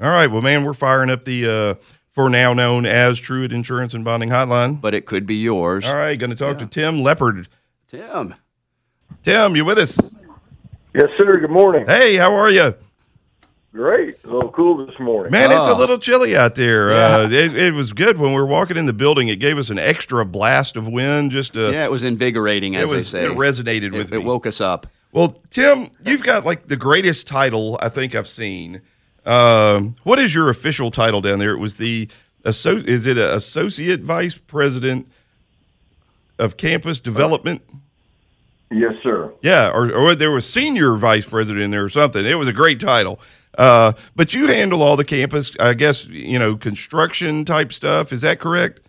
[0.00, 0.26] All right.
[0.26, 1.74] Well, man, we're firing up the uh,
[2.12, 4.80] for now known as Truitt Insurance and Bonding Hotline.
[4.80, 5.84] But it could be yours.
[5.86, 6.18] All right.
[6.18, 7.48] Going to talk to Tim Leopard.
[7.88, 8.34] Tim.
[9.22, 9.98] Tim, you with us?
[10.94, 11.38] Yes, sir.
[11.40, 11.86] Good morning.
[11.86, 12.74] Hey, how are you?
[13.72, 14.16] Great.
[14.24, 15.30] A little cool this morning.
[15.30, 15.76] Man, it's a Oh.
[15.76, 16.90] little chilly out there.
[16.90, 17.16] Yeah.
[17.16, 19.28] Uh, it, it was good when we were walking in the building.
[19.28, 21.30] It gave us an extra blast of wind.
[21.30, 23.26] Just to, Yeah, it was invigorating, as it was they say.
[23.26, 24.24] it resonated It- with it me.
[24.24, 24.86] woke us up.
[25.12, 28.80] Well, Tim, you've got like the greatest title I think I've seen.
[29.26, 31.50] Um, what is your official title down there?
[31.50, 32.08] It was the
[32.44, 35.08] is it a associate vice president
[36.38, 37.62] of campus development?
[38.70, 39.32] Yes, sir.
[39.42, 42.24] Yeah, or, or there was senior vice president in there or something.
[42.24, 43.20] It was a great title.
[43.56, 48.12] Uh, but you handle all the campus, I guess, you know, construction type stuff.
[48.12, 48.80] Is that correct?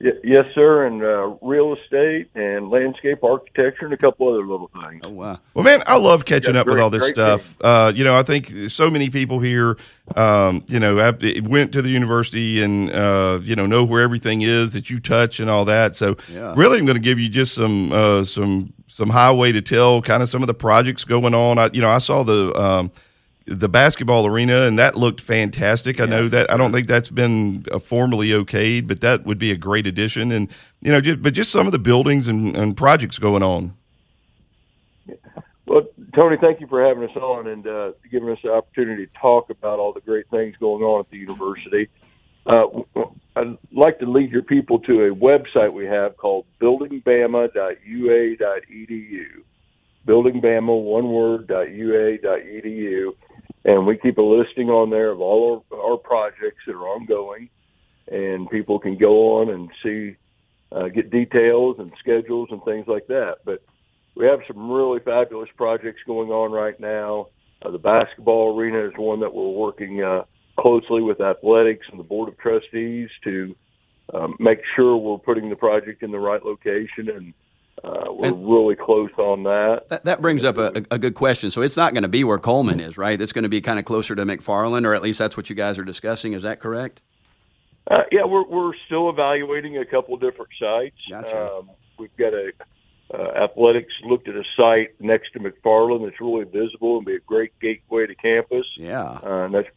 [0.00, 0.86] Y- yes, sir.
[0.86, 5.02] And uh, real estate and landscape architecture and a couple other little things.
[5.04, 5.38] Oh, wow.
[5.54, 7.54] Well, man, I love catching Yeah, up with all this stuff.
[7.60, 9.76] Uh, you know, I think so many people here,
[10.14, 14.42] um, you know, have- went to the university and uh, you know know where everything
[14.42, 15.96] is that you touch and all that.
[15.96, 16.54] So, Yeah.
[16.56, 20.22] really, I'm going to give you just some uh, some some highway to tell, kind
[20.22, 21.58] of some of the projects going on.
[21.58, 22.54] I, you know, I saw the.
[22.58, 22.92] Um,
[23.48, 26.00] the basketball arena, and that looked fantastic.
[26.00, 29.50] I know that I don't think that's been uh, formally okayed, but that would be
[29.50, 30.32] a great addition.
[30.32, 30.48] And
[30.80, 33.74] you know, just, but just some of the buildings and, and projects going on.
[35.66, 39.12] Well, Tony, thank you for having us on and uh, giving us the opportunity to
[39.20, 41.88] talk about all the great things going on at the university.
[42.46, 42.66] Uh,
[43.36, 49.26] I'd like to lead your people to a website we have called buildingbama.ua.edu.
[50.06, 53.14] Buildingbama, one word, .ua.edu.
[53.68, 57.50] And we keep a listing on there of all our, our projects that are ongoing.
[58.10, 60.16] And people can go on and see,
[60.72, 63.40] uh, get details and schedules and things like that.
[63.44, 63.62] But
[64.16, 67.26] we have some really fabulous projects going on right now.
[67.60, 70.22] Uh, the basketball arena is one that we're working uh,
[70.58, 73.54] closely with athletics and the board of trustees to
[74.14, 77.34] um, make sure we're putting the project in the right location, and
[77.84, 79.88] uh, we're And- really close on that.
[79.88, 81.50] That, that brings up a, a good question.
[81.50, 83.20] So it's not going to be where Coleman is, right?
[83.20, 85.56] It's going to be kind of closer to McFarland, or at least that's what you
[85.56, 86.32] guys are discussing.
[86.32, 87.00] Is that correct?
[87.90, 90.96] Uh, yeah, we're we're still evaluating a couple different sites.
[91.10, 91.50] Gotcha.
[91.54, 92.50] Um, we've got a
[93.14, 97.20] uh, athletics looked at a site next to McFarland that's really visible and be a
[97.20, 98.66] great gateway to campus.
[98.76, 99.68] Yeah, uh, and that's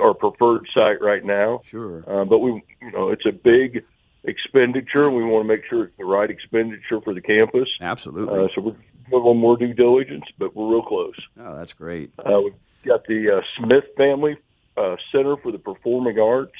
[0.00, 1.60] our preferred site right now.
[1.70, 2.04] sure.
[2.06, 3.84] Uh, but we, you know, it's a big
[4.24, 5.10] expenditure.
[5.10, 7.68] We want to make sure it's the right expenditure for the campus.
[7.80, 8.38] Absolutely.
[8.38, 11.14] Uh, so we're doing a little more due diligence, but we're real close.
[11.40, 12.10] oh, that's great.
[12.18, 14.36] Uh, we've got the uh, Smith Family
[14.76, 16.52] uh, Center for the Performing Arts.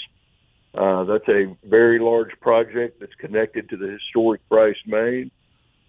[0.75, 5.31] Uh, that's a very large project that's connected to the historic Bryce Main.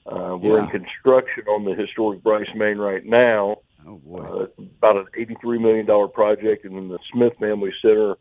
[0.06, 3.57] Uh, we're in construction on the historic Bryce Main right now.
[3.86, 4.19] Oh boy.
[4.19, 8.16] Uh, about an $83 million project, and then the Smith Family Center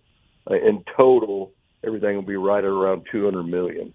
[0.50, 1.53] uh, in total,
[1.84, 3.93] everything will be right at around 200 million.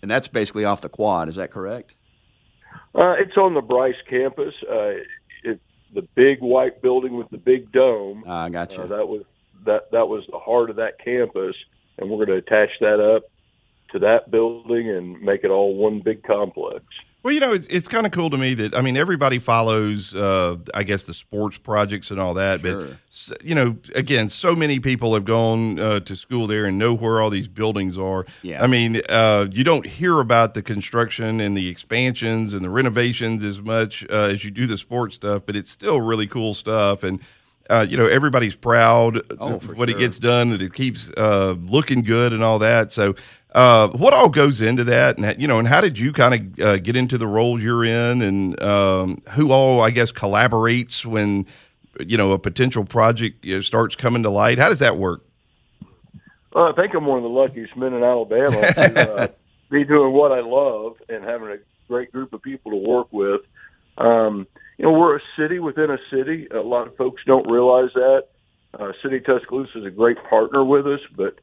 [0.00, 1.28] And that's basically off the quad.
[1.28, 1.94] Is that correct?
[2.94, 4.54] Uh, it's on the Bryce campus.
[4.62, 5.00] Uh,
[5.42, 5.60] it,
[5.94, 8.24] the big white building with the big dome.
[8.26, 8.82] Ah, I got you.
[8.82, 9.24] Uh, that was
[9.64, 11.56] that that was the heart of that campus,
[11.98, 13.24] and we're going to attach that up
[13.92, 16.84] to that building and make it all one big complex.
[17.22, 20.12] Well, you know, it's it's kind of cool to me that I mean everybody follows,
[20.12, 22.60] uh, I guess, the sports projects and all that.
[22.62, 22.88] Sure.
[23.28, 26.94] But you know, again, so many people have gone uh, to school there and know
[26.94, 28.26] where all these buildings are.
[28.42, 28.62] Yeah.
[28.62, 33.44] I mean, uh, you don't hear about the construction and the expansions and the renovations
[33.44, 37.04] as much uh, as you do the sports stuff, but it's still really cool stuff
[37.04, 37.20] and.
[37.70, 42.02] Uh, you know, everybody's proud Oh, what it gets done, that it keeps uh, looking
[42.02, 42.90] good and all that.
[42.90, 43.14] So,
[43.54, 46.64] uh, what all goes into that, and you know, and how did you kind of
[46.64, 51.46] uh, get into the role you're in, and um, who all, I guess, collaborates when
[52.00, 54.58] you know a potential project you know, starts coming to light?
[54.58, 55.22] How does that work?
[56.54, 59.26] Well, I think I'm one of the luckiest men in Alabama to uh,
[59.70, 61.58] be doing what I love and having a
[61.88, 63.42] great group of people to work with.
[63.98, 64.46] Um,
[64.78, 66.48] you know, we're a city within a city.
[66.50, 68.28] A lot of folks don't realize that.
[68.78, 71.38] Uh, city Tuscaloosa is a great partner with us, but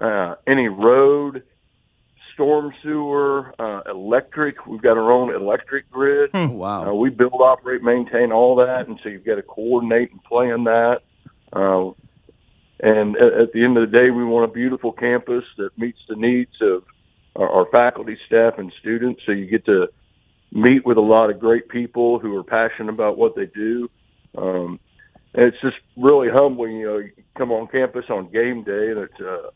[0.00, 1.42] uh, any road,
[2.34, 6.30] storm sewer, uh, electric, we've got our own electric grid.
[6.34, 6.90] Oh, wow.
[6.90, 10.64] Uh, we build, operate, maintain all that, and so you've got to coordinate and plan
[10.64, 11.00] that.
[11.52, 11.90] Uh,
[12.80, 15.98] and at, at the end of the day, we want a beautiful campus that meets
[16.08, 16.84] the needs of
[17.34, 19.22] our, our faculty, staff, and students.
[19.26, 19.88] So you get to
[20.52, 23.90] meet with a lot of great people who are passionate about what they do.
[24.36, 24.78] Um,
[25.34, 26.76] and it's just really humbling.
[26.76, 29.50] You know, you come on campus on game day, and it's uh,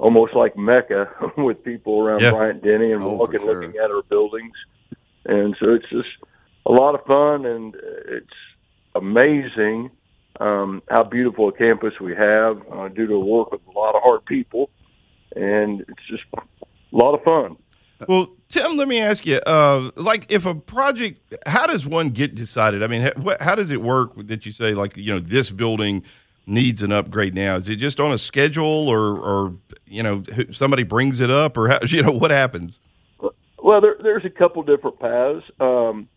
[0.00, 2.30] almost like Mecca with people around Yeah.
[2.32, 3.62] Bryant Denny and Oh, walking, sure.
[3.62, 4.54] looking at our buildings.
[5.26, 6.08] And so it's just
[6.66, 7.74] a lot of fun, and
[8.08, 8.26] it's
[8.94, 9.90] amazing
[10.40, 13.94] um, how beautiful a campus we have uh, due to the work of a lot
[13.94, 14.70] of hard people,
[15.36, 16.40] and it's just a
[16.92, 17.56] lot of fun.
[18.08, 22.34] Well, Tim, let me ask you, uh, like, if a project, how does one get
[22.34, 22.82] decided?
[22.82, 26.02] I mean, how, how does it work that you say, like, you know, this building
[26.50, 27.56] needs an upgrade now?
[27.56, 29.54] Is it just on a schedule, or, or
[29.86, 32.80] you know, somebody brings it up, or how, you know, what happens?
[33.62, 35.44] Well, there, there's a couple different paths.
[35.60, 36.08] Um,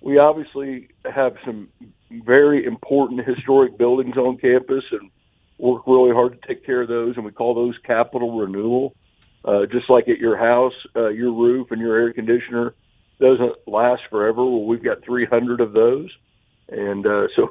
[0.00, 1.68] we obviously have some
[2.10, 5.10] very important historic buildings on campus, and
[5.58, 8.94] work really hard to take care of those, and we call those capital renewal.
[9.44, 12.74] Uh, just like at your house, uh, your roof and your air conditioner
[13.20, 14.44] doesn't last forever.
[14.44, 16.10] Well, we've got 300 of those,
[16.68, 17.50] and uh, so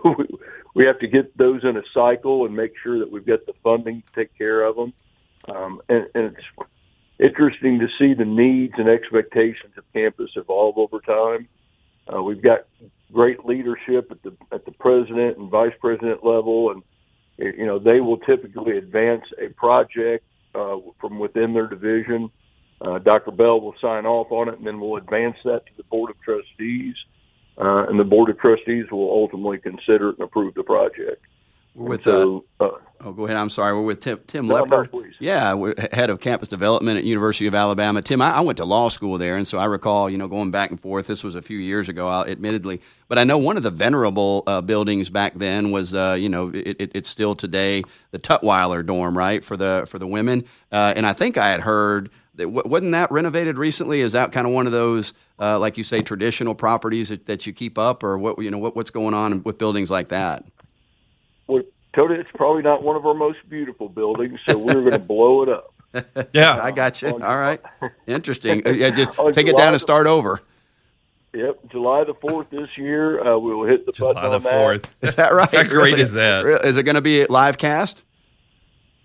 [0.75, 3.53] we, have to get those in a cycle and make sure that we've got the
[3.63, 4.93] funding to take care of them.
[5.47, 6.69] Um, and, and it's
[7.19, 11.47] interesting to see the needs and expectations of campus evolve over time.
[12.11, 12.65] Uh, we've got
[13.11, 16.83] great leadership at the at the president and vice president level, and
[17.37, 20.25] you know they will typically advance a project
[20.55, 22.31] uh, from within their division.
[22.81, 23.31] Uh, Dr.
[23.31, 26.19] Bell will sign off on it, and then we'll advance that to the board of
[26.21, 26.95] trustees,
[27.57, 31.25] uh, and the board of trustees will ultimately consider it and approve the project.
[31.73, 33.37] We're with so, uh, uh, oh, go ahead.
[33.37, 33.73] I'm sorry.
[33.73, 34.89] We're with Tim, Tim no, Leopard.
[34.91, 38.01] No, yeah, we're head of campus development at University of Alabama.
[38.01, 40.51] Tim, I, I, went to law school there, and so I recall, you know, going
[40.51, 41.07] back and forth.
[41.07, 44.59] This was a few years ago, admittedly, but I know one of the venerable uh,
[44.59, 49.17] buildings back then was, uh, you know, it, it, it's still today the Tutwiler dorm,
[49.17, 50.43] right, for the for the women.
[50.73, 52.09] Uh, and I think I had heard
[52.45, 54.01] wasn't that renovated recently?
[54.01, 57.45] Is that kind of one of those, uh, like you say, traditional properties that, that
[57.45, 60.45] you keep up, or what you know, what, what's going on with buildings like that?
[61.51, 64.99] well, Tony, it's probably not one of our most beautiful buildings, so we're going to
[64.99, 65.73] blow it up.
[66.33, 67.09] yeah, I got you.
[67.09, 67.61] All right,
[68.07, 68.61] interesting.
[68.65, 70.41] yeah, just take it down and start over.
[71.33, 74.93] Yep, July the fourth this year, uh, we will hit the July button the fourth.
[75.01, 75.53] Is that right?
[75.53, 76.45] How great is that?
[76.65, 78.03] Is it going to be live cast?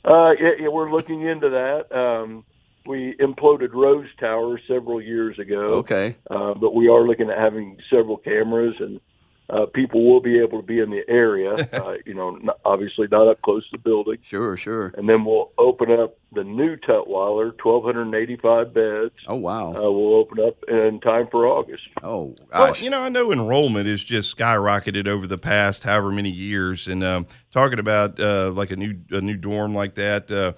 [0.04, 1.96] Uh, yeah, yeah, we're looking into that.
[1.96, 2.44] Um,
[2.86, 5.74] we imploded Rose Tower several years ago.
[5.78, 9.00] Okay, uh, but we are looking at having several cameras and
[9.48, 11.54] uh, people will be able to be in the area.
[11.76, 14.16] Uh, you know, not, obviously not up close to the building.
[14.22, 14.94] Sure, sure.
[14.96, 19.12] And then we'll open up the new Tutwiler, 1,285 beds.
[19.26, 19.74] Oh, wow.
[19.74, 21.82] Uh, we'll open up in time for August.
[22.02, 22.50] Oh, gosh.
[22.52, 26.88] Well, you know, I know enrollment is just skyrocketed over the past however many years.
[26.88, 30.52] And um, talking about uh, like a new a new dorm like that, uh,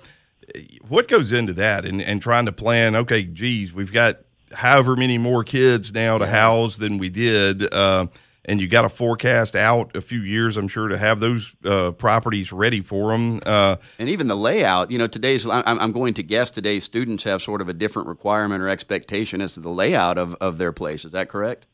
[0.88, 4.20] what goes into that and, and trying to plan, okay, geez, we've got
[4.52, 7.72] however many more kids now to house than we did.
[7.72, 8.06] Uh,
[8.44, 11.90] and you got to forecast out a few years, I'm sure, to have those uh,
[11.90, 13.40] properties ready for them.
[13.44, 17.24] Uh, and even the layout, you know, today's, I'm, I'm, going to guess today's students
[17.24, 20.72] have sort of a different requirement or expectation as to the layout of, of their
[20.72, 21.04] place.
[21.04, 21.66] Is that correct?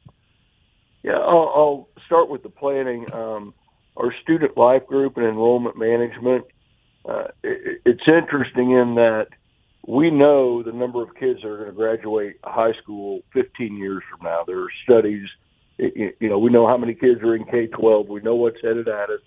[1.04, 3.06] Yeah, I'll, I'll start with the planning.
[3.12, 3.54] Um,
[3.96, 6.46] our student life group and enrollment management,
[7.08, 9.28] uh, it, it's interesting in that
[9.86, 14.02] we know the number of kids that are going to graduate high school 15 years
[14.10, 14.44] from now.
[14.46, 15.28] There are studies–
[15.78, 18.08] you know, we know how many kids are in K twelve.
[18.08, 19.20] We know what's headed at us,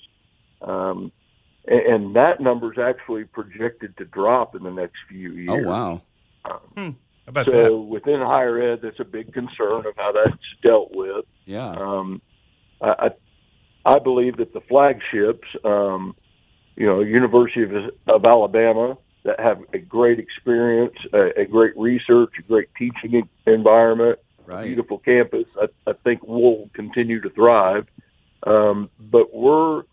[0.61, 1.11] um,
[1.67, 5.65] and, and that number is actually projected to drop in the next few oh, years.
[5.65, 6.01] Oh wow!
[6.45, 6.89] Um, hmm.
[7.27, 7.75] about so that?
[7.75, 11.25] within higher ed, that's a big concern of how that's dealt with.
[11.45, 11.71] Yeah.
[11.71, 12.21] Um,
[12.81, 13.09] I,
[13.85, 16.15] I believe that the flagships, um,
[16.77, 17.71] you know, University of,
[18.07, 24.19] of Alabama, that have a great experience, a, a great research, a great teaching environment,
[24.45, 24.65] right.
[24.65, 27.87] beautiful campus, I, I think will continue to thrive.
[28.43, 29.83] Um, but we're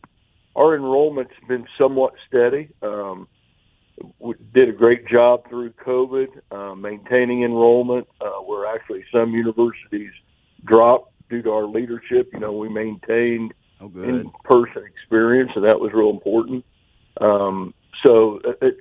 [0.54, 2.68] our enrollment's been somewhat steady.
[2.80, 3.26] Um,
[4.20, 8.06] we did a great job through COVID uh, maintaining enrollment.
[8.20, 10.12] Uh, where actually some universities
[10.64, 12.28] dropped due to our leadership.
[12.32, 16.64] You know, we maintained oh, in-person experience, and that was real important.
[17.20, 18.80] Um, so it's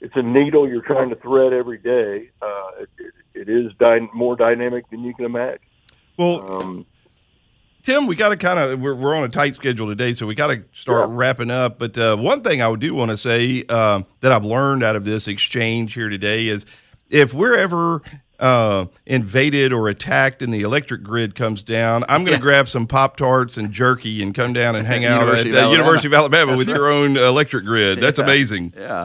[0.00, 2.30] it's a needle you're trying to thread every day.
[2.40, 5.60] Uh, it, it, it is dy- more dynamic than you can imagine.
[6.16, 6.86] Well, um,
[7.82, 10.34] Tim, we got to kind of we're, we're on a tight schedule today, so we
[10.34, 11.16] got to start yeah.
[11.16, 11.78] wrapping up.
[11.78, 15.04] But uh, one thing I do want to say uh, that I've learned out of
[15.04, 16.66] this exchange here today is
[17.08, 18.02] if we're ever
[18.40, 22.50] uh, invaded or attacked and the electric grid comes down, I'm going to yeah.
[22.50, 26.08] grab some Pop Tarts and jerky and come down and hang out at the University
[26.08, 28.00] of Alabama with your own electric grid.
[28.00, 28.24] That's yeah.
[28.24, 28.74] amazing.
[28.76, 29.04] Yeah.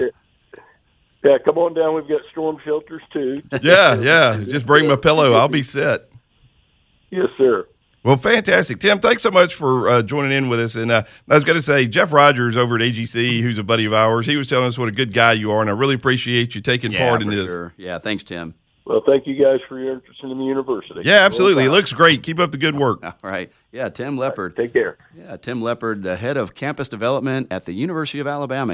[1.23, 1.95] Yeah, come on down.
[1.95, 3.41] We've got storm shelters too.
[3.61, 4.43] yeah, yeah.
[4.43, 5.33] Just bring my pillow.
[5.33, 6.07] I'll be set.
[7.09, 7.65] Yes, sir.
[8.03, 8.99] Well, fantastic, Tim.
[8.99, 10.75] Thanks so much for uh, joining in with us.
[10.75, 13.85] And uh, I was going to say, Jeff Rogers over at AGC, who's a buddy
[13.85, 15.95] of ours, he was telling us what a good guy you are, and I really
[15.95, 17.47] appreciate you taking yeah, part in this.
[17.47, 17.73] Sure.
[17.77, 18.53] Yeah, thanks, Tim.
[18.85, 21.01] Well, thank you guys for your interest in the university.
[21.03, 21.65] Yeah, absolutely.
[21.65, 22.21] It looks great.
[22.21, 23.03] Keep up the good work.
[23.03, 23.51] All right.
[23.71, 24.55] Yeah, Tim Leopard.
[24.55, 24.97] Take care.
[25.17, 28.73] Yeah, Tim Leopard, the head of campus development at the University of Alabama.